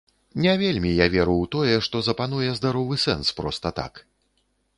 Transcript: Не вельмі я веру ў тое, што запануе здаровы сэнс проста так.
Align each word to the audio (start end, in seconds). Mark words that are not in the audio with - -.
Не 0.43 0.53
вельмі 0.61 0.93
я 0.93 1.07
веру 1.15 1.35
ў 1.41 1.45
тое, 1.57 1.75
што 1.89 2.01
запануе 2.09 2.49
здаровы 2.61 2.99
сэнс 3.05 3.33
проста 3.43 3.75
так. 3.83 4.05